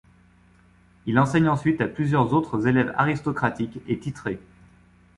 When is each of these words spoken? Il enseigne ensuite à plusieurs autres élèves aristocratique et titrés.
Il 1.05 1.19
enseigne 1.19 1.47
ensuite 1.47 1.79
à 1.79 1.87
plusieurs 1.87 2.33
autres 2.33 2.65
élèves 2.65 2.91
aristocratique 2.97 3.79
et 3.87 3.99
titrés. 3.99 4.41